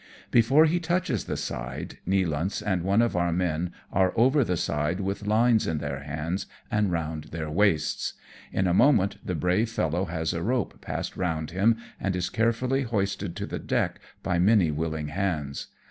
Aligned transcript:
Before 0.31 0.65
he 0.65 0.79
touches 0.79 1.25
the 1.25 1.37
side, 1.37 1.99
Nealance 2.07 2.63
and 2.65 2.81
one 2.81 3.03
of 3.03 3.15
our 3.15 3.31
men 3.31 3.71
are 3.93 4.13
over 4.15 4.43
the 4.43 4.57
side 4.57 4.99
with 4.99 5.25
liues 5.27 5.67
in 5.67 5.77
their 5.77 5.99
hands 5.99 6.47
and 6.71 6.91
round 6.91 7.25
their 7.25 7.51
waists. 7.51 8.13
In 8.51 8.65
a 8.65 8.73
moment 8.73 9.17
the 9.23 9.35
brave 9.35 9.69
fellow 9.69 10.05
has 10.05 10.33
a 10.33 10.41
rope 10.41 10.81
passed 10.81 11.15
round 11.15 11.51
him, 11.51 11.77
and 11.99 12.15
is 12.15 12.31
carefully 12.31 12.81
hoisted 12.81 13.35
to 13.35 13.45
the 13.45 13.59
deck 13.59 13.99
by 14.23 14.39
many 14.39 14.71
willing 14.71 15.09
hands. 15.09 15.67